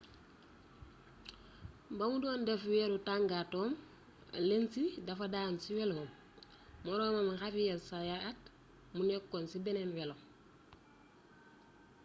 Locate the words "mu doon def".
2.11-2.61